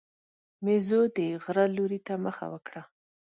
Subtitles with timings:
[0.63, 2.81] مېزو د غره لوري ته مخه وکړه.